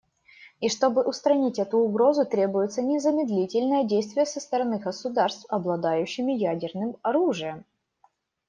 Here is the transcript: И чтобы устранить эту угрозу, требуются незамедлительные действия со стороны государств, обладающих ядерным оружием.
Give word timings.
И 0.59 0.67
чтобы 0.67 1.03
устранить 1.03 1.59
эту 1.59 1.77
угрозу, 1.77 2.25
требуются 2.25 2.81
незамедлительные 2.81 3.85
действия 3.85 4.25
со 4.25 4.39
стороны 4.39 4.79
государств, 4.79 5.45
обладающих 5.47 6.25
ядерным 6.25 6.97
оружием. 7.03 7.65